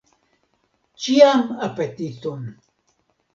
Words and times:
Ĉiam 1.03 1.43
apetiton! 1.67 2.49